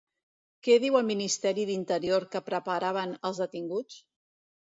Què 0.67 0.75
diu 0.83 0.95
el 0.99 1.05
Ministeri 1.09 1.65
d'Interior 1.71 2.25
que 2.35 2.43
preparaven 2.49 3.13
els 3.31 3.43
detinguts? 3.43 4.01